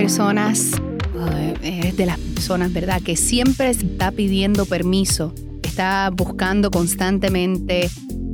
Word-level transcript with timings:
personas, 0.00 0.70
eres 1.62 1.94
de 1.94 2.06
las 2.06 2.18
personas, 2.18 2.72
¿verdad? 2.72 3.02
Que 3.02 3.16
siempre 3.16 3.68
está 3.68 4.10
pidiendo 4.10 4.64
permiso, 4.64 5.34
está 5.62 6.08
buscando 6.08 6.70
constantemente 6.70 7.90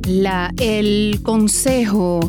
la, 0.07 0.53
el 0.61 1.19
consejo, 1.23 2.21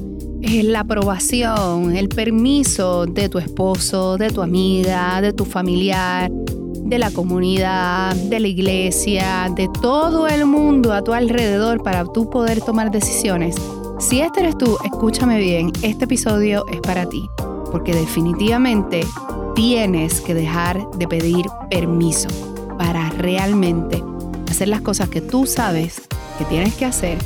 eh, 0.43 0.65
la 0.65 0.81
aprobación, 0.81 1.97
el 1.97 2.09
permiso 2.09 3.07
de 3.07 3.29
tu 3.29 3.39
esposo, 3.39 4.17
de 4.17 4.31
tu 4.31 4.43
amiga, 4.43 5.21
de 5.21 5.33
tu 5.33 5.45
familiar, 5.45 6.33
de 6.33 6.99
la 6.99 7.13
comunidad, 7.13 8.17
de 8.17 8.41
la 8.41 8.49
iglesia, 8.49 9.53
de 9.55 9.69
todo 9.81 10.27
el 10.27 10.47
mundo 10.47 10.93
a 10.93 11.05
tu 11.05 11.13
alrededor 11.13 11.81
para 11.85 12.05
tú 12.07 12.29
poder 12.29 12.61
tomar 12.61 12.91
decisiones. 12.91 13.55
Si 14.01 14.19
este 14.21 14.41
eres 14.41 14.59
tú, 14.59 14.79
escúchame 14.85 15.39
bien, 15.39 15.71
este 15.83 16.07
episodio 16.07 16.67
es 16.73 16.81
para 16.81 17.09
ti, 17.09 17.23
porque 17.71 17.95
definitivamente 17.95 19.07
tienes 19.55 20.21
que 20.21 20.35
dejar 20.35 20.89
de 20.93 21.09
pedir 21.09 21.47
permiso 21.71 22.29
para 22.79 23.11
realmente 23.11 24.03
hacer 24.51 24.69
las 24.69 24.81
cosas 24.81 25.09
que 25.09 25.21
tú 25.21 25.47
sabes 25.47 26.03
que 26.39 26.45
tienes 26.45 26.75
que 26.75 26.85
hacer 26.85 27.19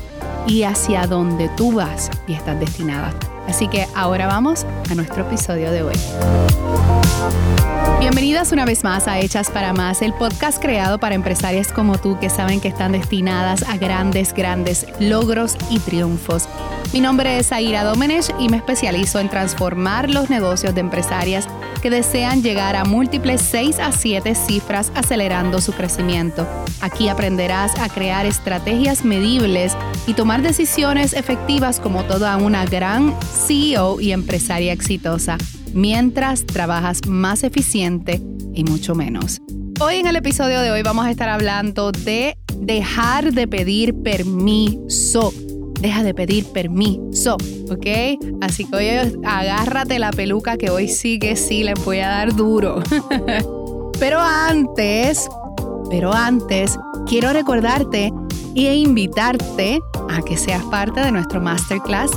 y 0.47 0.63
hacia 0.63 1.07
donde 1.07 1.49
tú 1.51 1.73
vas 1.73 2.11
y 2.27 2.33
estás 2.33 2.59
destinada. 2.59 3.13
Así 3.47 3.69
que 3.69 3.87
ahora 3.95 4.27
vamos 4.27 4.67
a 4.91 4.95
nuestro 4.95 5.23
episodio 5.23 5.71
de 5.71 5.83
hoy. 5.83 5.97
Bienvenidas 8.03 8.51
una 8.51 8.65
vez 8.65 8.83
más 8.83 9.07
a 9.07 9.21
Hechas 9.21 9.49
para 9.49 9.73
Más, 9.73 10.03
el 10.03 10.13
podcast 10.13 10.61
creado 10.61 10.99
para 10.99 11.15
empresarias 11.15 11.73
como 11.73 11.99
tú 11.99 12.19
que 12.19 12.31
saben 12.31 12.61
que 12.61 12.67
están 12.67 12.91
destinadas 12.91 13.63
a 13.63 13.77
grandes, 13.77 14.35
grandes 14.35 14.89
logros 14.99 15.57
y 15.71 15.79
triunfos. 15.79 16.49
Mi 16.93 16.99
nombre 16.99 17.39
es 17.39 17.53
Aira 17.53 17.85
Domenech 17.85 18.35
y 18.41 18.49
me 18.49 18.57
especializo 18.57 19.21
en 19.21 19.29
transformar 19.29 20.11
los 20.11 20.31
negocios 20.31 20.75
de 20.75 20.81
empresarias 20.81 21.47
que 21.81 21.91
desean 21.91 22.43
llegar 22.43 22.75
a 22.75 22.85
múltiples 22.85 23.41
6 23.41 23.79
a 23.79 23.93
7 23.93 24.35
cifras 24.35 24.91
acelerando 24.97 25.61
su 25.61 25.73
crecimiento. 25.73 26.45
Aquí 26.81 27.09
aprenderás 27.09 27.79
a 27.79 27.89
crear 27.89 28.27
estrategias 28.27 29.05
medibles 29.05 29.77
y 30.09 30.15
tomar 30.15 30.43
decisiones 30.43 31.13
efectivas 31.13 31.79
como 31.79 32.03
toda 32.03 32.37
una 32.37 32.65
gran 32.65 33.15
CEO 33.47 34.01
y 34.01 34.11
empresaria 34.11 34.73
exitosa 34.73 35.39
mientras 35.73 36.47
trabajas 36.47 37.01
más 37.07 37.45
eficiente 37.45 38.21
y 38.55 38.65
mucho 38.65 38.95
menos. 38.95 39.41
Hoy 39.81 39.97
en 39.97 40.07
el 40.07 40.17
episodio 40.17 40.61
de 40.61 40.71
hoy 40.71 40.83
vamos 40.83 41.07
a 41.07 41.11
estar 41.11 41.29
hablando 41.29 41.93
de 41.93 42.37
dejar 42.59 43.33
de 43.33 43.49
pedir 43.49 43.95
permiso. 44.03 45.33
Deja 45.81 46.05
de 46.05 46.15
pedir 46.15 46.47
permiso, 46.47 47.37
¿ok? 47.69 47.87
Así 48.41 48.65
que 48.65 48.77
hoy 48.77 48.87
agárrate 49.25 49.99
la 49.99 50.13
peluca 50.13 50.57
que 50.57 50.71
hoy 50.71 50.87
sí 50.87 51.19
que 51.19 51.35
sí 51.35 51.65
le 51.65 51.75
voy 51.75 51.99
a 51.99 52.09
dar 52.09 52.37
duro. 52.37 52.81
pero 53.99 54.21
antes, 54.21 55.29
pero 55.91 56.13
antes, 56.13 56.79
quiero 57.07 57.33
recordarte 57.33 58.13
e 58.55 58.75
invitarte 58.75 59.81
a 60.09 60.23
que 60.23 60.37
seas 60.37 60.63
parte 60.65 61.01
de 61.01 61.11
nuestro 61.11 61.41
masterclass 61.41 62.13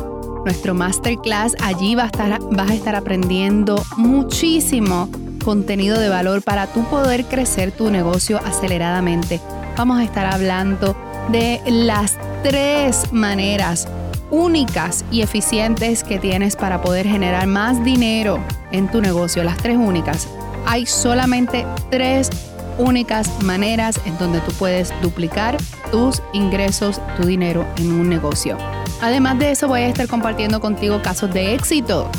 nuestro 0.45 0.73
masterclass. 0.73 1.55
Allí 1.61 1.95
vas 1.95 2.05
a, 2.05 2.23
estar, 2.23 2.39
vas 2.51 2.69
a 2.69 2.73
estar 2.73 2.95
aprendiendo 2.95 3.83
muchísimo 3.97 5.09
contenido 5.43 5.99
de 5.99 6.09
valor 6.09 6.41
para 6.41 6.67
tú 6.67 6.83
poder 6.85 7.25
crecer 7.25 7.71
tu 7.71 7.91
negocio 7.91 8.39
aceleradamente. 8.45 9.41
Vamos 9.77 9.99
a 9.99 10.03
estar 10.03 10.25
hablando 10.25 10.95
de 11.29 11.61
las 11.67 12.17
tres 12.43 13.11
maneras 13.11 13.87
únicas 14.31 15.05
y 15.11 15.21
eficientes 15.21 16.03
que 16.03 16.19
tienes 16.19 16.55
para 16.55 16.81
poder 16.81 17.07
generar 17.07 17.47
más 17.47 17.83
dinero 17.83 18.39
en 18.71 18.89
tu 18.89 19.01
negocio. 19.01 19.43
Las 19.43 19.57
tres 19.57 19.77
únicas. 19.77 20.27
Hay 20.65 20.85
solamente 20.85 21.65
tres 21.91 22.29
únicas 22.77 23.41
maneras 23.43 23.99
en 24.05 24.17
donde 24.17 24.39
tú 24.41 24.51
puedes 24.53 24.93
duplicar 25.01 25.57
tus 25.91 26.21
ingresos, 26.33 27.01
tu 27.17 27.27
dinero 27.27 27.65
en 27.77 27.91
un 27.91 28.09
negocio. 28.09 28.57
Además 29.01 29.39
de 29.39 29.51
eso 29.51 29.67
voy 29.67 29.81
a 29.81 29.87
estar 29.87 30.07
compartiendo 30.07 30.59
contigo 30.59 31.01
casos 31.01 31.33
de 31.33 31.53
éxito 31.53 32.09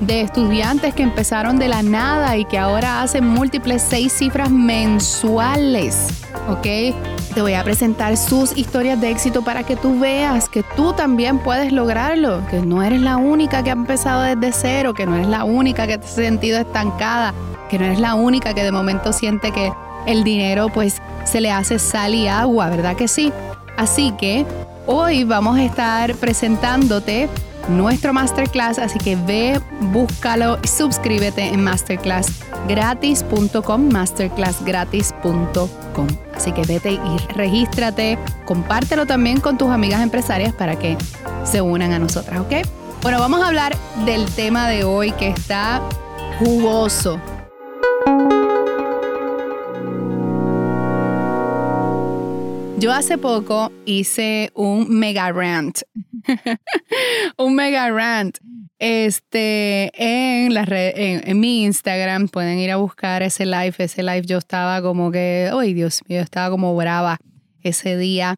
de 0.00 0.20
estudiantes 0.20 0.94
que 0.94 1.02
empezaron 1.02 1.58
de 1.58 1.68
la 1.68 1.82
nada 1.82 2.36
y 2.36 2.44
que 2.44 2.58
ahora 2.58 3.02
hacen 3.02 3.26
múltiples 3.26 3.82
seis 3.82 4.12
cifras 4.12 4.50
mensuales. 4.50 6.08
¿Ok? 6.48 6.94
Te 7.34 7.42
voy 7.42 7.54
a 7.54 7.64
presentar 7.64 8.16
sus 8.16 8.56
historias 8.56 9.00
de 9.00 9.10
éxito 9.10 9.42
para 9.42 9.64
que 9.64 9.76
tú 9.76 9.98
veas 9.98 10.48
que 10.48 10.62
tú 10.76 10.92
también 10.92 11.38
puedes 11.38 11.72
lograrlo, 11.72 12.46
que 12.48 12.60
no 12.60 12.82
eres 12.82 13.00
la 13.00 13.16
única 13.16 13.62
que 13.62 13.70
ha 13.70 13.74
empezado 13.74 14.22
desde 14.22 14.52
cero, 14.52 14.94
que 14.94 15.06
no 15.06 15.16
eres 15.16 15.28
la 15.28 15.44
única 15.44 15.86
que 15.86 15.98
te 15.98 16.06
ha 16.06 16.08
sentido 16.08 16.58
estancada, 16.58 17.34
que 17.68 17.78
no 17.78 17.86
eres 17.86 18.00
la 18.00 18.14
única 18.14 18.54
que 18.54 18.62
de 18.62 18.72
momento 18.72 19.12
siente 19.12 19.50
que 19.50 19.72
el 20.06 20.24
dinero 20.24 20.68
pues 20.68 20.96
se 21.24 21.40
le 21.40 21.50
hace 21.50 21.78
sal 21.78 22.14
y 22.14 22.28
agua, 22.28 22.68
¿verdad 22.70 22.96
que 22.96 23.08
sí? 23.08 23.32
Así 23.76 24.12
que 24.12 24.46
hoy 24.86 25.24
vamos 25.24 25.58
a 25.58 25.64
estar 25.64 26.14
presentándote 26.14 27.28
nuestro 27.68 28.12
masterclass, 28.12 28.78
así 28.78 28.98
que 28.98 29.16
ve, 29.16 29.58
búscalo 29.92 30.58
suscríbete 30.64 31.48
en 31.48 31.64
masterclassgratis.com, 31.64 33.88
masterclassgratis.com. 33.90 36.06
Así 36.34 36.52
que 36.52 36.62
vete 36.62 36.92
y 36.92 37.18
regístrate, 37.34 38.18
compártelo 38.44 39.06
también 39.06 39.40
con 39.40 39.58
tus 39.58 39.70
amigas 39.70 40.00
empresarias 40.02 40.54
para 40.54 40.78
que 40.78 40.96
se 41.44 41.60
unan 41.60 41.92
a 41.92 41.98
nosotras, 41.98 42.38
¿ok? 42.40 42.52
Bueno, 43.02 43.18
vamos 43.18 43.42
a 43.42 43.48
hablar 43.48 43.76
del 44.04 44.26
tema 44.26 44.68
de 44.68 44.84
hoy 44.84 45.10
que 45.12 45.28
está 45.28 45.80
jugoso. 46.38 47.18
Yo 52.78 52.92
hace 52.92 53.16
poco 53.16 53.72
hice 53.86 54.50
un 54.54 54.98
mega 54.98 55.32
rant. 55.32 55.78
un 57.38 57.54
mega 57.54 57.90
rant. 57.90 58.36
Este, 58.78 59.90
en, 59.94 60.52
la 60.52 60.66
en, 60.68 61.40
mi 61.40 61.64
Instagram 61.64 62.28
pueden 62.28 62.58
ir 62.58 62.70
a 62.70 62.76
buscar 62.76 63.22
ese 63.22 63.46
live. 63.46 63.74
Ese 63.78 64.02
live 64.02 64.26
yo 64.26 64.36
estaba 64.36 64.82
como 64.82 65.10
que, 65.10 65.50
ay 65.50 65.72
Dios 65.72 66.02
mío, 66.06 66.20
estaba 66.20 66.50
como 66.50 66.76
brava 66.76 67.16
ese 67.62 67.96
día. 67.96 68.36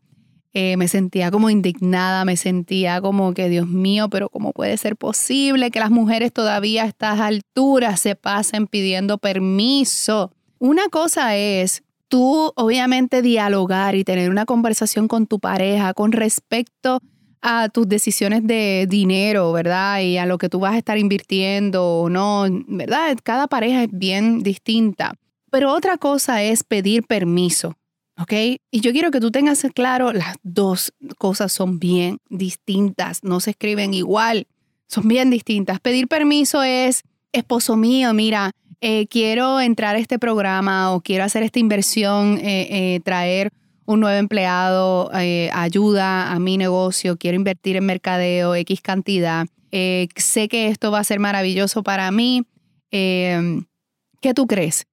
Eh, 0.55 0.77
me 0.77 0.87
sentía 0.87 1.33
como 1.33 1.51
indignada, 1.51 2.25
me 2.25 2.37
sentía 2.37 3.01
como 3.01 3.35
que, 3.35 3.49
Dios 3.49 3.67
mío, 3.67 4.09
pero 4.09 4.29
¿cómo 4.29 4.53
puede 4.53 4.77
ser 4.77 4.97
posible 4.97 5.73
que 5.73 5.81
las 5.81 5.91
mujeres 5.91 6.33
todavía 6.33 6.85
a 6.85 6.87
estas 6.87 7.19
alturas 7.19 8.01
se 8.01 8.15
pasen 8.15 8.69
pidiendo 8.69 9.19
permiso? 9.19 10.33
Una 10.61 10.89
cosa 10.89 11.37
es 11.37 11.83
tú 12.09 12.53
obviamente 12.57 13.23
dialogar 13.23 13.95
y 13.95 14.05
tener 14.05 14.31
una 14.31 14.47
conversación 14.47 15.09
con 15.09 15.27
tu 15.27 15.39
pareja 15.39 15.95
con 15.95 16.13
respecto 16.13 17.01
a 17.41 17.69
tus 17.69 17.89
decisiones 17.89 18.47
de 18.47 18.87
dinero, 18.89 19.53
¿verdad? 19.53 20.01
Y 20.01 20.19
a 20.19 20.27
lo 20.27 20.39
que 20.39 20.49
tú 20.49 20.59
vas 20.61 20.75
a 20.75 20.79
estar 20.79 20.99
invirtiendo 20.99 22.01
o 22.01 22.11
no, 22.11 22.47
¿verdad? 22.67 23.17
Cada 23.23 23.47
pareja 23.47 23.85
es 23.85 23.91
bien 23.93 24.43
distinta. 24.43 25.15
Pero 25.51 25.73
otra 25.73 25.99
cosa 25.99 26.43
es 26.43 26.65
pedir 26.65 27.05
permiso, 27.05 27.75
¿ok? 28.19 28.33
Y 28.71 28.81
yo 28.81 28.93
quiero 28.93 29.11
que 29.11 29.21
tú 29.21 29.31
tengas 29.31 29.65
claro, 29.75 30.13
las 30.13 30.37
dos 30.43 30.93
cosas 31.17 31.53
son 31.53 31.79
bien 31.79 32.19
distintas, 32.29 33.25
no 33.25 33.41
se 33.41 33.51
escriben 33.51 33.95
igual, 33.95 34.47
son 34.89 35.09
bien 35.09 35.31
distintas. 35.31 35.81
Pedir 35.81 36.09
permiso 36.09 36.63
es, 36.63 37.03
esposo 37.33 37.77
mío, 37.77 38.13
mira, 38.13 38.51
eh, 38.81 39.07
quiero 39.09 39.61
entrar 39.61 39.97
a 39.97 39.99
este 39.99 40.19
programa 40.19 40.93
o 40.93 41.01
quiero 41.01 41.25
hacer 41.25 41.43
esta 41.43 41.59
inversión, 41.59 42.39
eh, 42.39 42.69
eh, 42.71 43.01
traer 43.01 43.51
un 43.87 44.01
nuevo 44.01 44.19
empleado, 44.19 45.11
ayuda 45.13 46.31
a 46.31 46.39
mi 46.39 46.59
negocio, 46.59 47.17
quiero 47.17 47.37
invertir 47.37 47.77
en 47.77 47.87
mercadeo, 47.87 48.55
X 48.55 48.83
cantidad. 48.83 49.47
sé 49.71 50.49
que 50.49 50.69
esto 50.69 50.91
va 50.91 50.99
a 50.99 51.05
ser 51.05 51.21
maravilloso 51.21 51.83
para 51.83 52.11
mí. 52.11 52.45
¿Qué 52.91 54.35
tú 54.35 54.47
crees? 54.47 54.88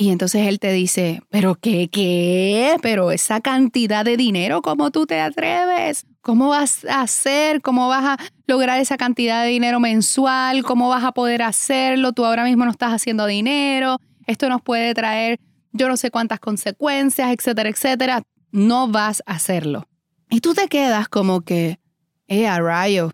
Y 0.00 0.08
entonces 0.08 0.46
él 0.46 0.58
te 0.58 0.72
dice, 0.72 1.20
pero 1.28 1.56
qué, 1.56 1.90
qué, 1.90 2.74
pero 2.80 3.10
esa 3.10 3.42
cantidad 3.42 4.02
de 4.02 4.16
dinero, 4.16 4.62
¿cómo 4.62 4.90
tú 4.90 5.04
te 5.04 5.20
atreves? 5.20 6.06
¿Cómo 6.22 6.48
vas 6.48 6.86
a 6.86 7.02
hacer? 7.02 7.60
¿Cómo 7.60 7.86
vas 7.86 8.18
a 8.18 8.24
lograr 8.46 8.80
esa 8.80 8.96
cantidad 8.96 9.42
de 9.42 9.50
dinero 9.50 9.78
mensual? 9.78 10.62
¿Cómo 10.64 10.88
vas 10.88 11.04
a 11.04 11.12
poder 11.12 11.42
hacerlo? 11.42 12.12
Tú 12.14 12.24
ahora 12.24 12.44
mismo 12.44 12.64
no 12.64 12.70
estás 12.70 12.94
haciendo 12.94 13.26
dinero. 13.26 13.98
Esto 14.26 14.48
nos 14.48 14.62
puede 14.62 14.94
traer 14.94 15.38
yo 15.72 15.86
no 15.86 15.98
sé 15.98 16.10
cuántas 16.10 16.40
consecuencias, 16.40 17.30
etcétera, 17.30 17.68
etcétera. 17.68 18.22
No 18.52 18.88
vas 18.88 19.22
a 19.26 19.34
hacerlo. 19.34 19.86
Y 20.30 20.40
tú 20.40 20.54
te 20.54 20.68
quedas 20.68 21.10
como 21.10 21.42
que, 21.42 21.78
eh, 22.26 22.48
a 22.48 22.58
rayo. 22.58 23.10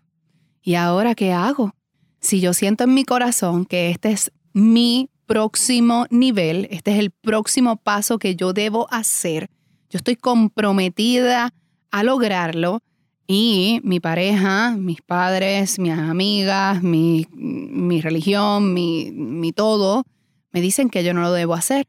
¿Y 0.61 0.75
ahora 0.75 1.15
qué 1.15 1.33
hago? 1.33 1.75
Si 2.21 2.39
yo 2.39 2.53
siento 2.53 2.85
en 2.85 2.93
mi 2.93 3.03
corazón 3.03 3.65
que 3.65 3.89
este 3.89 4.11
es 4.11 4.31
mi 4.53 5.09
próximo 5.27 6.07
nivel, 6.09 6.67
este 6.71 6.93
es 6.93 6.99
el 6.99 7.11
próximo 7.11 7.77
paso 7.77 8.17
que 8.17 8.35
yo 8.35 8.53
debo 8.53 8.87
hacer. 8.89 9.49
Yo 9.89 9.97
estoy 9.97 10.15
comprometida 10.15 11.53
a 11.91 12.03
lograrlo. 12.03 12.81
Y 13.29 13.81
mi 13.83 13.99
pareja, 13.99 14.71
mis 14.77 15.01
padres, 15.01 15.79
mis 15.79 15.91
amigas, 15.91 16.81
mi, 16.81 17.27
mi 17.33 17.99
religión, 17.99 18.73
mi, 18.73 19.11
mi 19.11 19.51
todo, 19.51 20.05
me 20.51 20.61
dicen 20.61 20.89
que 20.89 21.03
yo 21.03 21.13
no 21.13 21.21
lo 21.21 21.33
debo 21.33 21.53
hacer. 21.53 21.87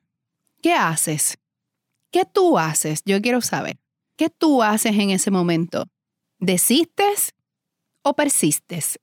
¿Qué 0.61 0.73
haces? 0.73 1.38
¿Qué 2.11 2.25
tú 2.25 2.58
haces? 2.58 3.02
Yo 3.05 3.23
quiero 3.23 3.40
saber. 3.40 3.79
¿Qué 4.17 4.31
tú 4.31 4.64
haces 4.64 4.96
en 4.96 5.11
ese 5.11 5.31
momento? 5.31 5.85
¿Desistes 6.40 7.35
o 8.02 8.14
persistes? 8.14 8.99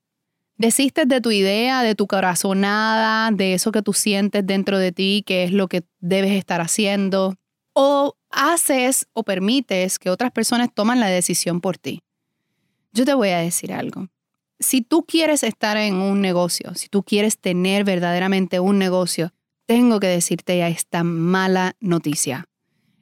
¿Desistes 0.58 1.06
de 1.06 1.20
tu 1.20 1.30
idea, 1.30 1.82
de 1.82 1.94
tu 1.94 2.06
corazonada, 2.06 3.30
de 3.30 3.52
eso 3.52 3.72
que 3.72 3.82
tú 3.82 3.92
sientes 3.92 4.46
dentro 4.46 4.78
de 4.78 4.90
ti, 4.90 5.22
que 5.26 5.44
es 5.44 5.52
lo 5.52 5.68
que 5.68 5.82
debes 6.00 6.32
estar 6.32 6.62
haciendo? 6.62 7.34
¿O 7.74 8.16
haces 8.30 9.06
o 9.12 9.22
permites 9.22 9.98
que 9.98 10.08
otras 10.08 10.32
personas 10.32 10.70
toman 10.72 10.98
la 10.98 11.08
decisión 11.08 11.60
por 11.60 11.76
ti? 11.76 12.00
Yo 12.92 13.04
te 13.04 13.12
voy 13.12 13.28
a 13.28 13.38
decir 13.38 13.70
algo. 13.70 14.08
Si 14.58 14.80
tú 14.80 15.04
quieres 15.04 15.42
estar 15.42 15.76
en 15.76 15.96
un 15.96 16.22
negocio, 16.22 16.74
si 16.74 16.88
tú 16.88 17.02
quieres 17.02 17.38
tener 17.38 17.84
verdaderamente 17.84 18.58
un 18.58 18.78
negocio, 18.78 19.34
tengo 19.66 20.00
que 20.00 20.06
decirte 20.06 20.56
ya 20.56 20.68
esta 20.68 21.04
mala 21.04 21.76
noticia. 21.80 22.46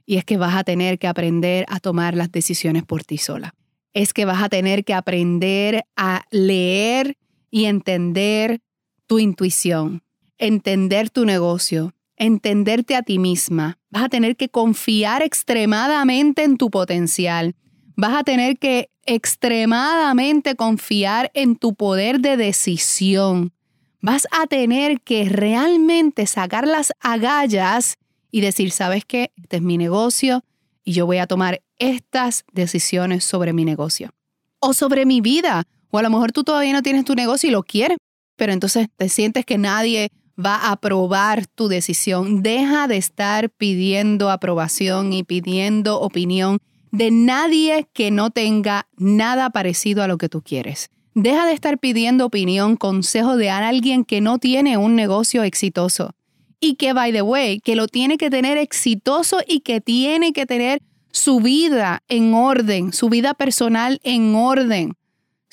Y 0.06 0.16
es 0.16 0.24
que 0.24 0.38
vas 0.38 0.56
a 0.56 0.64
tener 0.64 0.98
que 0.98 1.06
aprender 1.06 1.66
a 1.68 1.78
tomar 1.78 2.16
las 2.16 2.32
decisiones 2.32 2.82
por 2.82 3.04
ti 3.04 3.18
sola. 3.18 3.54
Es 3.92 4.12
que 4.12 4.24
vas 4.24 4.42
a 4.42 4.48
tener 4.48 4.84
que 4.84 4.94
aprender 4.94 5.84
a 5.94 6.24
leer 6.32 7.16
y 7.54 7.66
entender 7.66 8.62
tu 9.06 9.20
intuición, 9.20 10.02
entender 10.38 11.08
tu 11.08 11.24
negocio, 11.24 11.94
entenderte 12.16 12.96
a 12.96 13.02
ti 13.02 13.20
misma. 13.20 13.78
Vas 13.90 14.02
a 14.02 14.08
tener 14.08 14.34
que 14.34 14.48
confiar 14.48 15.22
extremadamente 15.22 16.42
en 16.42 16.56
tu 16.56 16.68
potencial. 16.68 17.54
Vas 17.94 18.18
a 18.18 18.24
tener 18.24 18.58
que 18.58 18.90
extremadamente 19.06 20.56
confiar 20.56 21.30
en 21.32 21.54
tu 21.54 21.76
poder 21.76 22.18
de 22.18 22.36
decisión. 22.36 23.52
Vas 24.00 24.26
a 24.32 24.48
tener 24.48 25.00
que 25.00 25.28
realmente 25.28 26.26
sacar 26.26 26.66
las 26.66 26.92
agallas 26.98 27.98
y 28.32 28.40
decir, 28.40 28.72
¿sabes 28.72 29.04
qué? 29.04 29.30
Este 29.36 29.58
es 29.58 29.62
mi 29.62 29.78
negocio 29.78 30.42
y 30.82 30.90
yo 30.90 31.06
voy 31.06 31.18
a 31.18 31.28
tomar 31.28 31.62
estas 31.78 32.44
decisiones 32.52 33.22
sobre 33.22 33.52
mi 33.52 33.64
negocio. 33.64 34.10
O 34.58 34.72
sobre 34.72 35.06
mi 35.06 35.20
vida. 35.20 35.68
O 35.94 35.98
a 35.98 36.02
lo 36.02 36.10
mejor 36.10 36.32
tú 36.32 36.42
todavía 36.42 36.72
no 36.72 36.82
tienes 36.82 37.04
tu 37.04 37.14
negocio 37.14 37.48
y 37.48 37.52
lo 37.52 37.62
quieres, 37.62 37.98
pero 38.34 38.52
entonces 38.52 38.88
te 38.96 39.08
sientes 39.08 39.46
que 39.46 39.58
nadie 39.58 40.10
va 40.36 40.56
a 40.56 40.72
aprobar 40.72 41.46
tu 41.46 41.68
decisión. 41.68 42.42
Deja 42.42 42.88
de 42.88 42.96
estar 42.96 43.48
pidiendo 43.48 44.28
aprobación 44.28 45.12
y 45.12 45.22
pidiendo 45.22 46.00
opinión 46.00 46.58
de 46.90 47.12
nadie 47.12 47.86
que 47.92 48.10
no 48.10 48.30
tenga 48.30 48.88
nada 48.96 49.50
parecido 49.50 50.02
a 50.02 50.08
lo 50.08 50.18
que 50.18 50.28
tú 50.28 50.42
quieres. 50.42 50.90
Deja 51.14 51.46
de 51.46 51.52
estar 51.52 51.78
pidiendo 51.78 52.26
opinión, 52.26 52.74
consejo 52.74 53.36
de 53.36 53.50
alguien 53.50 54.04
que 54.04 54.20
no 54.20 54.40
tiene 54.40 54.76
un 54.76 54.96
negocio 54.96 55.44
exitoso 55.44 56.10
y 56.58 56.74
que, 56.74 56.92
by 56.92 57.12
the 57.12 57.22
way, 57.22 57.60
que 57.60 57.76
lo 57.76 57.86
tiene 57.86 58.18
que 58.18 58.30
tener 58.30 58.58
exitoso 58.58 59.38
y 59.46 59.60
que 59.60 59.80
tiene 59.80 60.32
que 60.32 60.44
tener 60.44 60.82
su 61.12 61.38
vida 61.38 62.02
en 62.08 62.34
orden, 62.34 62.92
su 62.92 63.08
vida 63.08 63.34
personal 63.34 64.00
en 64.02 64.34
orden, 64.34 64.96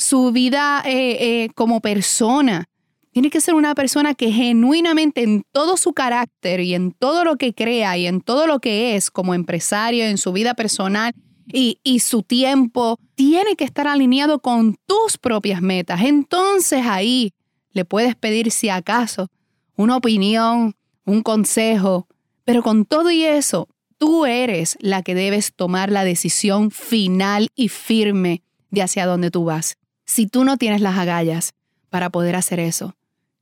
su 0.01 0.31
vida 0.31 0.81
eh, 0.85 1.43
eh, 1.43 1.49
como 1.55 1.79
persona. 1.79 2.65
Tiene 3.11 3.29
que 3.29 3.41
ser 3.41 3.55
una 3.55 3.75
persona 3.75 4.13
que 4.15 4.31
genuinamente 4.31 5.21
en 5.21 5.43
todo 5.51 5.77
su 5.77 5.93
carácter 5.93 6.61
y 6.61 6.73
en 6.73 6.91
todo 6.93 7.23
lo 7.25 7.35
que 7.35 7.53
crea 7.53 7.97
y 7.97 8.07
en 8.07 8.21
todo 8.21 8.47
lo 8.47 8.59
que 8.59 8.95
es 8.95 9.11
como 9.11 9.33
empresario, 9.33 10.05
en 10.05 10.17
su 10.17 10.31
vida 10.31 10.53
personal 10.53 11.13
y, 11.53 11.99
su 11.99 12.23
tiempo 12.23 12.97
tiene 13.15 13.55
que 13.55 13.65
estar 13.65 13.87
alineado 13.87 14.39
con 14.39 14.77
tus 14.85 15.17
propias 15.17 15.61
metas. 15.61 16.01
Entonces 16.01 16.85
ahí 16.85 17.33
le 17.71 17.85
puedes 17.85 18.15
pedir 18.15 18.51
si 18.51 18.69
acaso 18.69 19.27
una 19.75 19.97
opinión, 19.97 20.75
un 21.05 21.21
consejo, 21.21 22.07
pero 22.45 22.63
con 22.63 22.85
todo 22.85 23.11
y 23.11 23.23
eso, 23.23 23.67
tú 23.97 24.25
eres 24.25 24.77
la 24.79 25.03
que 25.03 25.15
debes 25.15 25.53
tomar 25.53 25.91
la 25.91 26.05
decisión 26.05 26.71
final 26.71 27.49
y 27.55 27.67
firme 27.67 28.43
de 28.69 28.81
hacia 28.83 29.05
dónde 29.05 29.31
tú 29.31 29.43
vas. 29.45 29.77
Si 30.11 30.27
tú 30.27 30.43
no 30.43 30.57
tienes 30.57 30.81
las 30.81 30.97
agallas 30.97 31.53
para 31.89 32.09
poder 32.09 32.35
hacer 32.35 32.59
eso, 32.59 32.97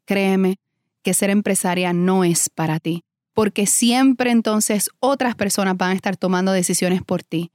créeme 0.06 0.60
que 1.02 1.16
ser 1.16 1.32
empresaria 1.32 1.94
no 1.94 2.24
es 2.24 2.48
para 2.48 2.80
ti, 2.80 3.04
porque 3.34 3.66
siempre 3.66 4.30
entonces 4.30 4.92
otras 5.00 5.34
personas 5.34 5.76
van 5.78 5.90
a 5.90 5.96
estar 5.96 6.16
tomando 6.16 6.52
decisiones 6.52 7.02
por 7.02 7.24
ti 7.24 7.50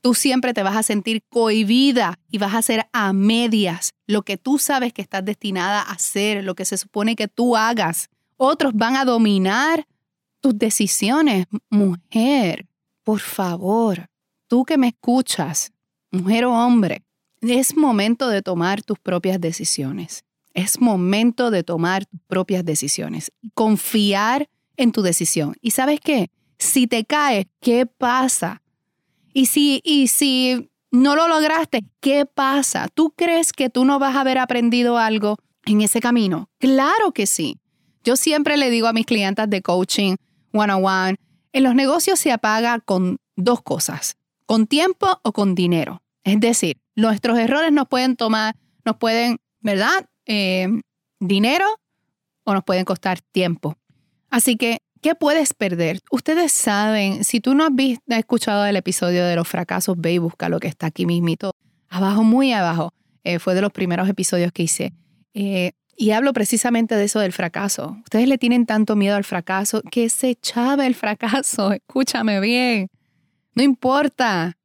tú 0.00 0.14
siempre 0.14 0.54
te 0.54 0.62
vas 0.62 0.76
a 0.76 0.84
sentir 0.84 1.24
cohibida 1.28 2.18
y 2.30 2.38
vas 2.38 2.54
a 2.54 2.58
hacer 2.58 2.86
a 2.92 3.12
medias 3.12 3.92
lo 4.06 4.22
que 4.22 4.36
tú 4.36 4.58
sabes 4.58 4.92
que 4.92 5.02
estás 5.02 5.24
destinada 5.24 5.82
a 5.82 5.92
hacer, 5.92 6.44
lo 6.44 6.54
que 6.54 6.64
se 6.64 6.78
supone 6.78 7.16
que 7.16 7.28
tú 7.28 7.56
hagas. 7.56 8.08
Otros 8.36 8.72
van 8.74 8.96
a 8.96 9.04
dominar 9.04 9.86
tus 10.40 10.56
decisiones. 10.56 11.48
Mujer, 11.68 12.66
por 13.02 13.18
favor, 13.18 14.08
tú 14.46 14.64
que 14.64 14.78
me 14.78 14.88
escuchas, 14.88 15.72
mujer 16.10 16.44
o 16.44 16.52
hombre, 16.52 17.02
es 17.40 17.76
momento 17.76 18.28
de 18.28 18.42
tomar 18.42 18.82
tus 18.82 18.98
propias 18.98 19.40
decisiones. 19.40 20.24
Es 20.52 20.80
momento 20.80 21.50
de 21.50 21.62
tomar 21.62 22.06
tus 22.06 22.20
propias 22.26 22.64
decisiones. 22.64 23.32
Confiar 23.54 24.48
en 24.76 24.92
tu 24.92 25.02
decisión. 25.02 25.54
¿Y 25.60 25.70
sabes 25.70 26.00
qué? 26.00 26.30
Si 26.58 26.86
te 26.86 27.04
caes, 27.04 27.46
¿qué 27.60 27.86
pasa? 27.86 28.62
Y 29.32 29.46
si, 29.46 29.80
y 29.84 30.08
si 30.08 30.70
no 30.90 31.16
lo 31.16 31.28
lograste, 31.28 31.84
¿qué 32.00 32.26
pasa? 32.26 32.88
¿Tú 32.92 33.12
crees 33.16 33.52
que 33.52 33.70
tú 33.70 33.84
no 33.84 33.98
vas 33.98 34.16
a 34.16 34.20
haber 34.20 34.38
aprendido 34.38 34.98
algo 34.98 35.36
en 35.66 35.80
ese 35.80 36.00
camino? 36.00 36.50
Claro 36.58 37.12
que 37.12 37.26
sí. 37.26 37.58
Yo 38.02 38.16
siempre 38.16 38.56
le 38.56 38.70
digo 38.70 38.88
a 38.88 38.92
mis 38.92 39.06
clientes 39.06 39.48
de 39.48 39.62
coaching 39.62 40.16
one 40.52 40.72
on 40.72 40.84
one, 40.84 41.16
en 41.52 41.62
los 41.62 41.74
negocios 41.74 42.18
se 42.18 42.32
apaga 42.32 42.80
con 42.80 43.18
dos 43.36 43.62
cosas, 43.62 44.16
con 44.46 44.66
tiempo 44.66 45.20
o 45.22 45.32
con 45.32 45.54
dinero. 45.54 46.02
Es 46.24 46.40
decir, 46.40 46.78
nuestros 47.00 47.38
errores 47.38 47.72
nos 47.72 47.88
pueden 47.88 48.16
tomar, 48.16 48.54
nos 48.84 48.96
pueden, 48.96 49.38
¿verdad? 49.60 50.06
Eh, 50.26 50.68
dinero 51.18 51.66
o 52.44 52.54
nos 52.54 52.64
pueden 52.64 52.84
costar 52.84 53.20
tiempo. 53.20 53.76
Así 54.30 54.56
que 54.56 54.78
¿Qué 55.00 55.14
puedes 55.14 55.54
perder? 55.54 56.00
Ustedes 56.10 56.52
saben, 56.52 57.24
si 57.24 57.40
tú 57.40 57.54
no 57.54 57.64
has, 57.64 57.74
visto, 57.74 58.04
escuchado 58.08 58.66
el 58.66 58.76
episodio 58.76 59.24
de 59.24 59.34
los 59.34 59.48
fracasos, 59.48 59.96
ve 59.98 60.12
y 60.12 60.18
busca 60.18 60.50
lo 60.50 60.60
que 60.60 60.68
está 60.68 60.88
aquí 60.88 61.06
mismito. 61.06 61.54
Abajo, 61.88 62.22
muy 62.22 62.52
abajo. 62.52 62.92
Eh, 63.24 63.38
fue 63.38 63.54
de 63.54 63.62
los 63.62 63.72
primeros 63.72 64.10
episodios 64.10 64.52
que 64.52 64.64
hice. 64.64 64.92
Eh, 65.32 65.72
y 65.96 66.10
hablo 66.10 66.34
precisamente 66.34 66.96
de 66.96 67.04
eso 67.04 67.18
del 67.18 67.32
fracaso. 67.32 67.96
Ustedes 68.04 68.28
le 68.28 68.36
tienen 68.36 68.66
tanto 68.66 68.94
miedo 68.94 69.16
al 69.16 69.24
fracaso 69.24 69.80
que 69.90 70.10
se 70.10 70.30
echaba 70.30 70.86
el 70.86 70.94
fracaso. 70.94 71.72
Escúchame 71.72 72.38
bien. 72.40 72.88
No 73.54 73.62
importa. 73.62 74.58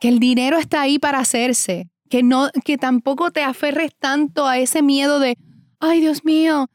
Que 0.00 0.08
el 0.08 0.18
dinero 0.18 0.58
está 0.58 0.80
ahí 0.80 0.98
para 0.98 1.20
hacerse. 1.20 1.88
Que, 2.08 2.24
no, 2.24 2.50
que 2.64 2.76
tampoco 2.76 3.30
te 3.30 3.44
aferres 3.44 3.92
tanto 3.96 4.48
a 4.48 4.58
ese 4.58 4.82
miedo 4.82 5.20
de, 5.20 5.38
ay 5.78 6.00
Dios 6.00 6.24
mío, 6.24 6.68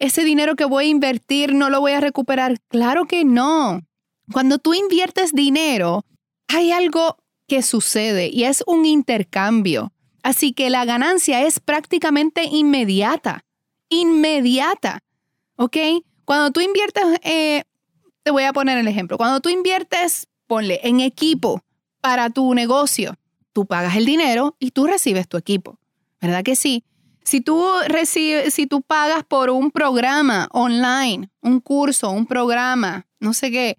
ese 0.00 0.24
dinero 0.24 0.56
que 0.56 0.64
voy 0.64 0.86
a 0.86 0.88
invertir 0.88 1.54
no 1.54 1.70
lo 1.70 1.80
voy 1.80 1.92
a 1.92 2.00
recuperar. 2.00 2.58
Claro 2.68 3.04
que 3.04 3.24
no. 3.24 3.82
Cuando 4.32 4.58
tú 4.58 4.74
inviertes 4.74 5.32
dinero, 5.32 6.04
hay 6.48 6.72
algo 6.72 7.18
que 7.46 7.62
sucede 7.62 8.30
y 8.32 8.44
es 8.44 8.64
un 8.66 8.86
intercambio. 8.86 9.92
Así 10.22 10.52
que 10.52 10.70
la 10.70 10.84
ganancia 10.84 11.42
es 11.42 11.60
prácticamente 11.60 12.44
inmediata. 12.44 13.44
Inmediata. 13.88 15.00
¿Ok? 15.56 15.76
Cuando 16.24 16.50
tú 16.50 16.60
inviertes, 16.60 17.04
eh, 17.22 17.64
te 18.22 18.30
voy 18.30 18.44
a 18.44 18.52
poner 18.52 18.78
el 18.78 18.88
ejemplo. 18.88 19.16
Cuando 19.16 19.40
tú 19.40 19.48
inviertes, 19.48 20.28
ponle 20.46 20.80
en 20.82 21.00
equipo 21.00 21.62
para 22.00 22.30
tu 22.30 22.54
negocio, 22.54 23.14
tú 23.52 23.66
pagas 23.66 23.96
el 23.96 24.06
dinero 24.06 24.56
y 24.58 24.70
tú 24.70 24.86
recibes 24.86 25.28
tu 25.28 25.36
equipo. 25.36 25.78
¿Verdad 26.20 26.42
que 26.42 26.56
sí? 26.56 26.84
Si 27.24 27.40
tú 27.40 27.64
recibes, 27.86 28.54
si 28.54 28.66
tú 28.66 28.82
pagas 28.82 29.24
por 29.24 29.50
un 29.50 29.70
programa 29.70 30.48
online, 30.52 31.30
un 31.40 31.60
curso, 31.60 32.10
un 32.10 32.26
programa, 32.26 33.06
no 33.18 33.34
sé 33.34 33.50
qué, 33.50 33.78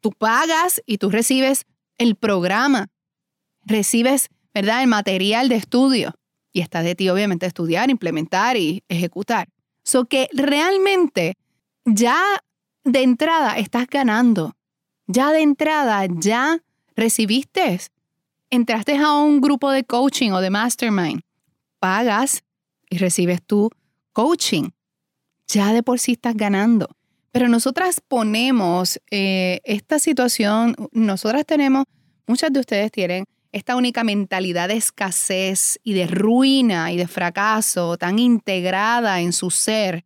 tú 0.00 0.10
pagas 0.12 0.82
y 0.86 0.98
tú 0.98 1.10
recibes 1.10 1.64
el 1.98 2.16
programa, 2.16 2.88
recibes, 3.64 4.28
¿verdad? 4.54 4.82
El 4.82 4.88
material 4.88 5.48
de 5.48 5.56
estudio. 5.56 6.14
Y 6.52 6.60
está 6.60 6.82
de 6.82 6.94
ti, 6.94 7.08
obviamente, 7.08 7.46
estudiar, 7.46 7.90
implementar 7.90 8.56
y 8.56 8.84
ejecutar. 8.88 9.48
So 9.84 10.04
que 10.04 10.28
realmente 10.32 11.34
ya 11.84 12.22
de 12.84 13.02
entrada 13.02 13.58
estás 13.58 13.86
ganando. 13.86 14.54
Ya 15.06 15.32
de 15.32 15.40
entrada, 15.40 16.06
ya 16.08 16.62
recibiste. 16.96 17.80
Entraste 18.50 18.96
a 18.96 19.12
un 19.14 19.40
grupo 19.40 19.70
de 19.70 19.84
coaching 19.84 20.30
o 20.32 20.40
de 20.40 20.50
mastermind. 20.50 21.22
Pagas 21.78 22.42
y 22.90 22.98
recibes 22.98 23.42
tu 23.42 23.70
coaching. 24.12 24.70
Ya 25.46 25.72
de 25.72 25.82
por 25.82 25.98
sí 25.98 26.12
estás 26.12 26.34
ganando. 26.36 26.88
Pero 27.32 27.48
nosotras 27.48 28.00
ponemos 28.06 29.00
eh, 29.10 29.60
esta 29.64 29.98
situación, 29.98 30.76
nosotras 30.92 31.46
tenemos, 31.46 31.84
muchas 32.26 32.52
de 32.52 32.60
ustedes 32.60 32.92
tienen 32.92 33.24
esta 33.52 33.76
única 33.76 34.04
mentalidad 34.04 34.68
de 34.68 34.76
escasez 34.76 35.78
y 35.82 35.92
de 35.94 36.06
ruina 36.06 36.92
y 36.92 36.96
de 36.96 37.06
fracaso 37.06 37.96
tan 37.98 38.18
integrada 38.18 39.20
en 39.20 39.32
su 39.32 39.50
ser 39.50 40.04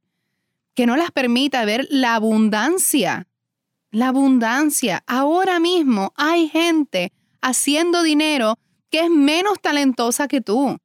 que 0.75 0.87
no 0.87 0.97
las 0.97 1.11
permita 1.11 1.65
ver 1.65 1.87
la 1.91 2.17
abundancia. 2.17 3.27
La 3.97 4.09
abundancia. 4.09 5.03
Ahora 5.07 5.59
mismo 5.59 6.13
hay 6.17 6.51
gente 6.51 7.15
haciendo 7.41 8.03
dinero 8.03 8.59
que 8.91 9.01
es 9.01 9.09
menos 9.09 9.59
talentosa 9.59 10.29
que 10.29 10.43
tú, 10.43 10.77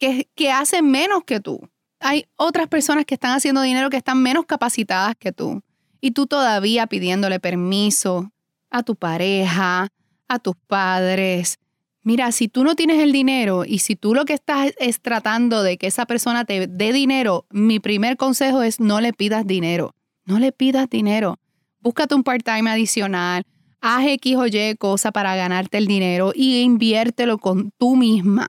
que, 0.00 0.28
que 0.34 0.50
hace 0.50 0.82
menos 0.82 1.22
que 1.22 1.38
tú. 1.38 1.70
Hay 2.00 2.26
otras 2.34 2.66
personas 2.66 3.04
que 3.04 3.14
están 3.14 3.30
haciendo 3.30 3.62
dinero 3.62 3.90
que 3.90 3.96
están 3.96 4.24
menos 4.24 4.44
capacitadas 4.44 5.14
que 5.16 5.30
tú. 5.30 5.62
Y 6.00 6.10
tú 6.10 6.26
todavía 6.26 6.88
pidiéndole 6.88 7.38
permiso 7.38 8.32
a 8.70 8.82
tu 8.82 8.96
pareja, 8.96 9.86
a 10.26 10.38
tus 10.40 10.56
padres. 10.66 11.60
Mira, 12.02 12.32
si 12.32 12.48
tú 12.48 12.64
no 12.64 12.74
tienes 12.74 13.00
el 13.00 13.12
dinero 13.12 13.64
y 13.64 13.78
si 13.78 13.94
tú 13.94 14.14
lo 14.14 14.24
que 14.24 14.34
estás 14.34 14.72
es 14.80 15.00
tratando 15.00 15.62
de 15.62 15.78
que 15.78 15.86
esa 15.86 16.06
persona 16.06 16.44
te 16.44 16.66
dé 16.66 16.92
dinero, 16.92 17.46
mi 17.50 17.78
primer 17.78 18.16
consejo 18.16 18.64
es 18.64 18.80
no 18.80 19.00
le 19.00 19.12
pidas 19.12 19.46
dinero. 19.46 19.94
No 20.24 20.40
le 20.40 20.50
pidas 20.50 20.90
dinero. 20.90 21.38
Búscate 21.86 22.16
un 22.16 22.24
part-time 22.24 22.68
adicional, 22.68 23.44
haz 23.80 24.04
X 24.04 24.34
o 24.34 24.46
Y 24.48 24.74
cosa 24.76 25.12
para 25.12 25.36
ganarte 25.36 25.78
el 25.78 25.86
dinero 25.86 26.32
y 26.34 26.62
inviértelo 26.62 27.38
con 27.38 27.70
tú 27.78 27.94
misma, 27.94 28.48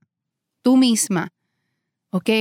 tú 0.63 0.75
misma. 0.75 1.32
¿Ok? 2.10 2.32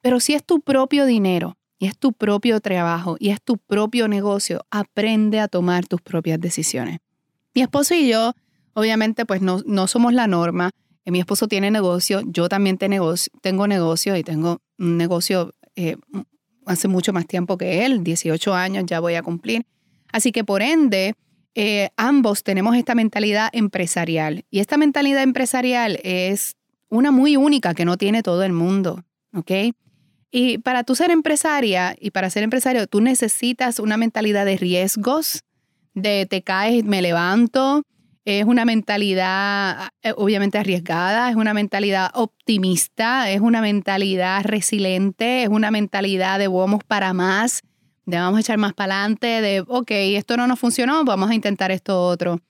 Pero 0.00 0.20
si 0.20 0.32
es 0.32 0.42
tu 0.42 0.62
propio 0.62 1.04
dinero 1.04 1.58
y 1.78 1.84
es 1.84 1.98
tu 1.98 2.14
propio 2.14 2.60
trabajo 2.60 3.16
y 3.18 3.28
es 3.28 3.42
tu 3.42 3.58
propio 3.58 4.08
negocio, 4.08 4.64
aprende 4.70 5.38
a 5.38 5.48
tomar 5.48 5.84
tus 5.84 6.00
propias 6.00 6.40
decisiones. 6.40 7.00
Mi 7.54 7.60
esposo 7.60 7.94
y 7.94 8.08
yo, 8.08 8.32
obviamente, 8.72 9.26
pues 9.26 9.42
no, 9.42 9.60
no 9.66 9.86
somos 9.86 10.14
la 10.14 10.26
norma. 10.26 10.70
Eh, 11.04 11.10
mi 11.10 11.20
esposo 11.20 11.46
tiene 11.46 11.70
negocio, 11.70 12.22
yo 12.24 12.48
también 12.48 12.78
tengo 12.78 13.66
negocio, 13.66 14.16
y 14.16 14.22
tengo 14.22 14.62
un 14.78 14.96
negocio 14.96 15.54
eh, 15.76 15.98
hace 16.64 16.88
mucho 16.88 17.12
más 17.12 17.26
tiempo 17.26 17.58
que 17.58 17.84
él, 17.84 18.02
18 18.02 18.54
años 18.54 18.84
ya 18.86 19.00
voy 19.00 19.16
a 19.16 19.22
cumplir. 19.22 19.66
Así 20.14 20.30
que 20.30 20.44
por 20.44 20.62
ende, 20.62 21.16
eh, 21.56 21.90
ambos 21.96 22.44
tenemos 22.44 22.76
esta 22.76 22.94
mentalidad 22.94 23.48
empresarial 23.52 24.44
y 24.48 24.60
esta 24.60 24.76
mentalidad 24.76 25.24
empresarial 25.24 25.98
es 26.04 26.54
una 26.88 27.10
muy 27.10 27.36
única 27.36 27.74
que 27.74 27.84
no 27.84 27.96
tiene 27.96 28.22
todo 28.22 28.44
el 28.44 28.52
mundo, 28.52 29.02
¿ok? 29.34 29.50
Y 30.30 30.58
para 30.58 30.84
tú 30.84 30.94
ser 30.94 31.10
empresaria 31.10 31.96
y 31.98 32.12
para 32.12 32.30
ser 32.30 32.44
empresario, 32.44 32.86
tú 32.86 33.00
necesitas 33.00 33.80
una 33.80 33.96
mentalidad 33.96 34.46
de 34.46 34.56
riesgos, 34.56 35.42
de 35.94 36.26
te 36.30 36.42
caes, 36.42 36.84
me 36.84 37.02
levanto. 37.02 37.82
Es 38.24 38.44
una 38.44 38.64
mentalidad 38.64 39.88
eh, 40.02 40.12
obviamente 40.16 40.58
arriesgada, 40.58 41.28
es 41.28 41.34
una 41.34 41.54
mentalidad 41.54 42.12
optimista, 42.14 43.28
es 43.32 43.40
una 43.40 43.60
mentalidad 43.60 44.44
resiliente, 44.44 45.42
es 45.42 45.48
una 45.48 45.72
mentalidad 45.72 46.38
de 46.38 46.46
vamos 46.46 46.84
para 46.84 47.12
más, 47.12 47.62
de 48.06 48.18
vamos 48.18 48.38
a 48.38 48.40
echar 48.40 48.58
más 48.58 48.74
para 48.74 49.00
adelante, 49.00 49.26
de, 49.26 49.64
ok, 49.66 49.90
esto 49.90 50.36
no 50.36 50.46
nos 50.46 50.58
funcionó, 50.58 51.04
vamos 51.04 51.30
a 51.30 51.34
intentar 51.34 51.70
esto 51.70 52.02
otro. 52.02 52.40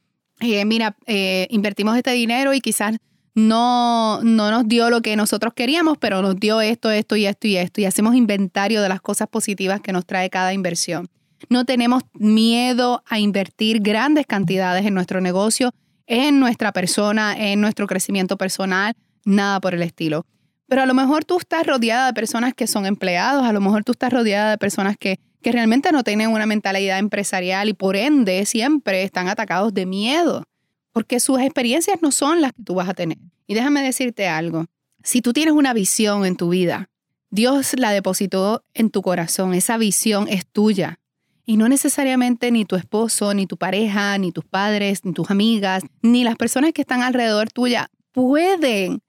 Eh, 0.40 0.64
mira, 0.64 0.96
eh, 1.06 1.46
invertimos 1.50 1.96
este 1.96 2.10
dinero 2.10 2.54
y 2.54 2.60
quizás 2.60 2.96
no, 3.34 4.20
no 4.22 4.50
nos 4.50 4.68
dio 4.68 4.90
lo 4.90 5.02
que 5.02 5.16
nosotros 5.16 5.54
queríamos, 5.54 5.98
pero 5.98 6.22
nos 6.22 6.36
dio 6.36 6.60
esto, 6.60 6.90
esto 6.90 7.16
y 7.16 7.26
esto 7.26 7.46
y 7.48 7.56
esto. 7.56 7.80
Y 7.80 7.84
hacemos 7.84 8.14
inventario 8.14 8.82
de 8.82 8.88
las 8.88 9.00
cosas 9.00 9.28
positivas 9.28 9.80
que 9.80 9.92
nos 9.92 10.06
trae 10.06 10.30
cada 10.30 10.52
inversión. 10.52 11.08
No 11.48 11.64
tenemos 11.64 12.02
miedo 12.14 13.02
a 13.06 13.18
invertir 13.18 13.80
grandes 13.80 14.26
cantidades 14.26 14.86
en 14.86 14.94
nuestro 14.94 15.20
negocio, 15.20 15.72
en 16.06 16.40
nuestra 16.40 16.72
persona, 16.72 17.34
en 17.36 17.60
nuestro 17.60 17.86
crecimiento 17.86 18.36
personal, 18.36 18.94
nada 19.24 19.60
por 19.60 19.74
el 19.74 19.82
estilo. 19.82 20.24
Pero 20.66 20.82
a 20.82 20.86
lo 20.86 20.94
mejor 20.94 21.24
tú 21.24 21.38
estás 21.38 21.66
rodeada 21.66 22.06
de 22.06 22.14
personas 22.14 22.54
que 22.54 22.66
son 22.66 22.86
empleados, 22.86 23.44
a 23.44 23.52
lo 23.52 23.60
mejor 23.60 23.84
tú 23.84 23.92
estás 23.92 24.12
rodeada 24.12 24.50
de 24.50 24.58
personas 24.58 24.96
que, 24.98 25.18
que 25.44 25.52
realmente 25.52 25.92
no 25.92 26.02
tienen 26.02 26.30
una 26.30 26.46
mentalidad 26.46 26.98
empresarial 26.98 27.68
y 27.68 27.74
por 27.74 27.96
ende 27.96 28.46
siempre 28.46 29.02
están 29.02 29.28
atacados 29.28 29.74
de 29.74 29.84
miedo, 29.84 30.44
porque 30.90 31.20
sus 31.20 31.38
experiencias 31.38 31.98
no 32.00 32.12
son 32.12 32.40
las 32.40 32.54
que 32.54 32.62
tú 32.62 32.74
vas 32.74 32.88
a 32.88 32.94
tener. 32.94 33.18
Y 33.46 33.52
déjame 33.52 33.82
decirte 33.82 34.26
algo, 34.26 34.64
si 35.02 35.20
tú 35.20 35.34
tienes 35.34 35.52
una 35.52 35.74
visión 35.74 36.24
en 36.24 36.36
tu 36.36 36.48
vida, 36.48 36.88
Dios 37.30 37.74
la 37.76 37.92
depositó 37.92 38.64
en 38.72 38.88
tu 38.88 39.02
corazón, 39.02 39.52
esa 39.52 39.76
visión 39.76 40.28
es 40.28 40.46
tuya. 40.46 40.98
Y 41.44 41.58
no 41.58 41.68
necesariamente 41.68 42.50
ni 42.50 42.64
tu 42.64 42.76
esposo, 42.76 43.34
ni 43.34 43.46
tu 43.46 43.58
pareja, 43.58 44.16
ni 44.16 44.32
tus 44.32 44.46
padres, 44.46 45.04
ni 45.04 45.12
tus 45.12 45.30
amigas, 45.30 45.82
ni 46.00 46.24
las 46.24 46.36
personas 46.36 46.72
que 46.72 46.80
están 46.80 47.02
alrededor 47.02 47.50
tuya 47.50 47.90
pueden, 48.12 49.02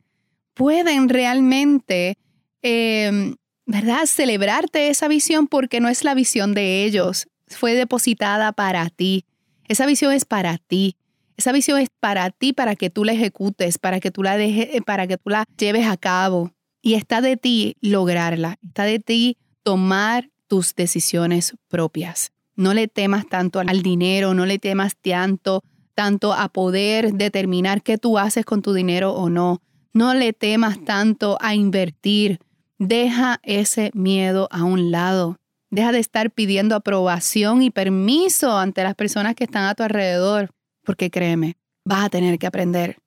pueden 0.54 1.08
realmente, 1.08 2.18
em, 2.62 3.36
¿verdad? 3.66 4.06
Celebrarte 4.06 4.90
esa 4.90 5.08
visión 5.08 5.48
porque 5.48 5.80
no 5.80 5.90
es 5.90 6.04
la 6.04 6.14
visión 6.14 6.54
de 6.54 6.86
ellos, 6.86 7.28
fue 7.48 7.74
depositada 7.74 8.52
para 8.52 8.90
ti. 8.90 9.26
Esa 9.68 9.86
visión 9.86 10.14
es 10.14 10.26
para 10.26 10.58
ti. 10.58 10.96
Esa 11.38 11.52
visión 11.52 11.80
es 11.80 11.90
para 12.00 12.30
ti, 12.30 12.54
para 12.54 12.76
que 12.76 12.90
tú 12.90 13.04
la 13.04 13.14
ejecutes, 13.14 13.78
para 13.78 14.00
que 14.00 14.12
tú 14.12 14.24
la 14.24 14.38
dejes, 14.38 14.70
eh, 14.74 14.82
para 14.82 15.06
que 15.08 15.18
tú 15.18 15.30
la 15.30 15.44
lleves 15.58 15.88
a 15.88 15.98
cabo. 15.98 16.52
Y 16.82 16.94
está 16.94 17.20
de 17.20 17.36
ti 17.36 17.76
lograrla, 17.82 18.58
está 18.64 18.84
de 18.84 19.00
ti 19.00 19.38
tomar 19.64 20.30
tus 20.48 20.76
decisiones 20.76 21.56
propias. 21.68 22.32
No 22.56 22.74
le 22.74 22.88
temas 22.88 23.28
tanto 23.28 23.60
al 23.60 23.82
dinero, 23.82 24.34
no 24.34 24.46
le 24.46 24.60
temas 24.60 24.96
tanto, 24.96 25.62
tanto 25.94 26.34
a 26.34 26.48
poder 26.50 27.14
determinar 27.14 27.82
qué 27.82 27.98
tú 27.98 28.18
haces 28.18 28.46
con 28.46 28.62
tu 28.62 28.74
dinero 28.74 29.14
o 29.14 29.30
no. 29.30 29.62
No 29.94 30.14
le 30.14 30.32
temas 30.32 30.84
tanto 30.86 31.38
a 31.42 31.56
invertir. 31.56 32.40
Deja 32.78 33.40
ese 33.44 33.92
miedo 33.94 34.48
a 34.52 34.64
un 34.64 34.92
lado. 34.92 35.38
Deja 35.70 35.92
de 35.92 36.00
estar 36.00 36.32
pidiendo 36.32 36.76
aprobación 36.76 37.62
y 37.62 37.72
permiso 37.72 38.58
ante 38.58 38.84
las 38.84 38.96
personas 38.96 39.36
que 39.36 39.46
están 39.46 39.66
a 39.66 39.76
tu 39.76 39.84
alrededor, 39.84 40.52
porque 40.84 41.10
créeme, 41.10 41.58
vas 41.86 42.06
a 42.06 42.10
tener 42.10 42.38
que 42.38 42.48
aprender 42.48 42.98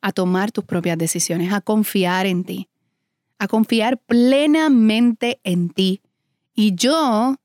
a 0.00 0.12
tomar 0.12 0.52
tus 0.52 0.64
propias 0.64 0.96
decisiones, 0.96 1.52
a 1.52 1.60
confiar 1.60 2.26
en 2.26 2.44
ti, 2.44 2.68
a 3.38 3.48
confiar 3.48 3.98
plenamente 3.98 5.40
en 5.44 5.70
ti 5.70 6.00
y 6.54 6.74
yo 6.74 7.36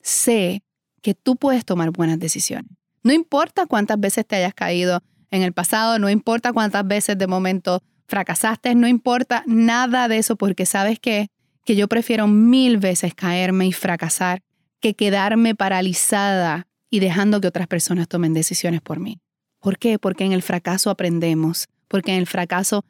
sé 0.00 0.62
que 1.02 1.14
tú 1.14 1.36
puedes 1.36 1.64
tomar 1.64 1.90
buenas 1.90 2.18
decisiones. 2.18 2.70
No 3.02 3.12
importa 3.12 3.66
cuántas 3.66 3.98
veces 3.98 4.26
te 4.26 4.36
hayas 4.36 4.54
caído 4.54 5.02
en 5.30 5.42
el 5.42 5.52
pasado, 5.52 5.98
no 5.98 6.10
importa 6.10 6.52
cuántas 6.52 6.86
veces 6.86 7.18
de 7.18 7.26
momento 7.26 7.82
fracasaste, 8.06 8.74
no 8.74 8.86
importa 8.88 9.42
nada 9.46 10.08
de 10.08 10.18
eso, 10.18 10.36
porque 10.36 10.66
sabes 10.66 10.98
que, 10.98 11.28
que 11.64 11.76
yo 11.76 11.88
prefiero 11.88 12.26
mil 12.26 12.78
veces 12.78 13.14
caerme 13.14 13.66
y 13.66 13.72
fracasar 13.72 14.42
que 14.80 14.94
quedarme 14.94 15.54
paralizada 15.54 16.66
y 16.90 17.00
dejando 17.00 17.40
que 17.40 17.48
otras 17.48 17.66
personas 17.66 18.08
tomen 18.08 18.34
decisiones 18.34 18.80
por 18.80 19.00
mí. 19.00 19.20
¿Por 19.60 19.78
qué? 19.78 19.98
Porque 19.98 20.24
en 20.24 20.32
el 20.32 20.42
fracaso 20.42 20.90
aprendemos, 20.90 21.68
porque 21.88 22.12
en 22.12 22.18
el 22.18 22.26
fracaso 22.26 22.84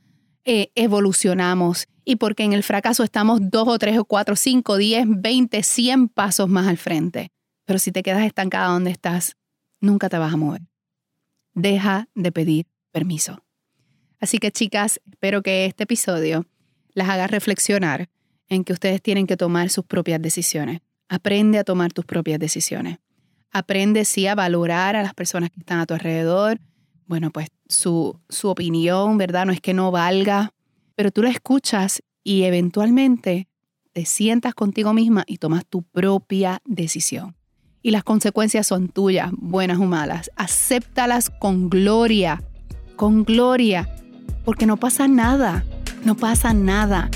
eh, 0.45 0.71
evolucionamos 0.75 1.89
y 2.05 2.17
porque 2.17 2.45
en 2.45 2.53
el 2.53 2.63
fracaso 2.63 3.03
estamos 3.03 3.41
dos 3.43 3.67
o 3.67 3.79
tres 3.79 3.99
o 3.99 4.05
cuatro, 4.05 4.37
cinco, 4.37 4.77
diez, 4.77 5.07
veinte, 5.09 5.63
cien 5.63 6.09
pasos 6.09 6.49
más 6.49 6.67
al 6.67 6.77
frente. 6.77 7.31
Pero 7.65 7.79
si 7.79 7.93
te 7.93 8.03
quedas 8.03 8.25
estancada 8.25 8.69
donde 8.69 8.91
estás, 8.91 9.37
nunca 9.81 10.09
te 10.09 10.19
vas 10.19 10.35
a 10.35 10.37
mover. 10.37 10.63
Deja 11.55 12.09
de 12.15 12.31
pedir 12.31 12.67
permiso. 12.93 13.46
Así 14.21 14.39
que 14.39 14.51
chicas, 14.51 15.01
espero 15.11 15.43
que 15.43 15.67
este 15.67 15.85
episodio 15.85 16.47
las 16.95 17.09
haga 17.09 17.27
reflexionar 17.27 18.09
en 18.49 18.65
que 18.65 18.73
ustedes 18.73 19.03
tienen 19.03 19.27
que 19.27 19.37
tomar 19.37 19.71
sus 19.71 19.85
propias 19.85 20.21
decisiones. 20.21 20.81
Aprende 21.09 21.59
a 21.59 21.65
tomar 21.65 21.93
tus 21.93 22.05
propias 22.05 22.39
decisiones. 22.39 22.99
Aprende 23.51 24.05
sí 24.05 24.27
a 24.27 24.35
valorar 24.35 24.97
a 24.97 25.03
las 25.03 25.15
personas 25.15 25.51
que 25.51 25.61
están 25.61 25.79
a 25.79 25.87
tu 25.87 25.95
alrededor. 25.95 26.61
Bueno, 27.07 27.31
pues 27.31 27.49
su, 27.69 28.19
su 28.29 28.49
opinión, 28.49 29.19
¿verdad? 29.19 29.47
No 29.47 29.53
es 29.53 29.61
que 29.61 29.75
no 29.75 29.91
valga, 29.91 30.53
pero 30.95 31.11
tú 31.11 31.23
la 31.23 31.31
escuchas 31.31 32.03
y 32.25 32.43
eventualmente 32.45 33.49
te 33.93 34.05
sientas 34.05 34.55
contigo 34.55 34.93
misma 34.93 35.25
y 35.27 35.39
tomas 35.39 35.65
tu 35.65 35.83
propia 35.83 36.61
decisión. 36.65 37.37
Y 37.83 37.93
las 37.93 38.03
consecuencias 38.03 38.67
son 38.67 38.89
tuyas, 38.89 39.31
buenas 39.33 39.79
o 39.79 39.85
malas. 39.85 40.31
Acéptalas 40.35 41.31
con 41.31 41.71
gloria, 41.71 42.43
con 42.97 43.23
gloria, 43.25 43.89
porque 44.47 44.65
no 44.65 44.79
pasa 44.79 45.09
nada, 45.09 45.65
no 46.05 46.15
pasa 46.15 46.55
nada. 46.55 47.11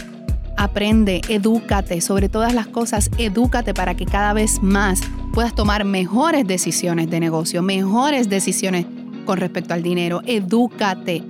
Aprende, 0.58 1.22
edúcate, 1.30 2.02
sobre 2.02 2.28
todas 2.28 2.52
las 2.52 2.66
cosas, 2.66 3.10
edúcate 3.16 3.72
para 3.72 3.94
que 3.94 4.04
cada 4.04 4.34
vez 4.34 4.62
más 4.62 5.00
puedas 5.32 5.54
tomar 5.54 5.86
mejores 5.86 6.46
decisiones 6.46 7.08
de 7.08 7.20
negocio, 7.20 7.62
mejores 7.62 8.28
decisiones 8.28 8.84
con 9.24 9.38
respecto 9.38 9.72
al 9.72 9.82
dinero. 9.82 10.20
Edúcate, 10.26 11.22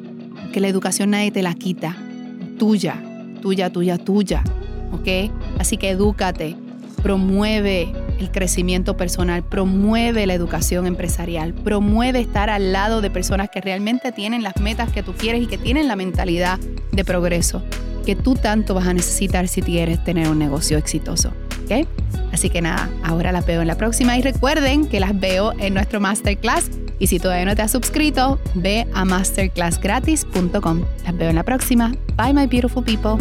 que 0.52 0.58
la 0.58 0.66
educación 0.66 1.10
nadie 1.10 1.30
te 1.30 1.42
la 1.42 1.54
quita 1.54 1.96
tuya, 2.58 3.02
tuya, 3.40 3.70
tuya, 3.70 3.98
tuya. 3.98 4.42
¿Ok? 4.92 5.30
Así 5.58 5.76
que 5.76 5.90
edúcate, 5.90 6.56
promueve 7.02 7.92
el 8.20 8.30
crecimiento 8.30 8.96
personal, 8.96 9.42
promueve 9.42 10.26
la 10.26 10.34
educación 10.34 10.86
empresarial, 10.86 11.54
promueve 11.54 12.20
estar 12.20 12.50
al 12.50 12.72
lado 12.72 13.00
de 13.00 13.10
personas 13.10 13.50
que 13.50 13.60
realmente 13.60 14.12
tienen 14.12 14.42
las 14.42 14.56
metas 14.60 14.92
que 14.92 15.02
tú 15.02 15.14
quieres 15.14 15.42
y 15.42 15.46
que 15.46 15.58
tienen 15.58 15.88
la 15.88 15.96
mentalidad 15.96 16.58
de 16.92 17.04
progreso 17.04 17.62
que 18.04 18.16
tú 18.16 18.34
tanto 18.34 18.74
vas 18.74 18.86
a 18.86 18.94
necesitar 18.94 19.48
si 19.48 19.62
quieres 19.62 20.02
tener 20.04 20.28
un 20.28 20.38
negocio 20.38 20.78
exitoso. 20.78 21.32
¿ok? 21.64 21.86
Así 22.32 22.50
que 22.50 22.62
nada, 22.62 22.88
ahora 23.02 23.32
las 23.32 23.46
veo 23.46 23.60
en 23.60 23.66
la 23.66 23.76
próxima 23.76 24.16
y 24.18 24.22
recuerden 24.22 24.86
que 24.86 25.00
las 25.00 25.18
veo 25.18 25.52
en 25.58 25.74
nuestro 25.74 26.00
masterclass 26.00 26.70
y 26.98 27.06
si 27.06 27.18
todavía 27.18 27.44
no 27.44 27.56
te 27.56 27.62
has 27.62 27.72
suscrito, 27.72 28.38
ve 28.54 28.86
a 28.94 29.04
masterclassgratis.com. 29.04 30.84
Las 31.04 31.16
veo 31.16 31.30
en 31.30 31.36
la 31.36 31.44
próxima. 31.44 31.92
Bye 32.16 32.34
my 32.34 32.46
beautiful 32.46 32.84
people. 32.84 33.16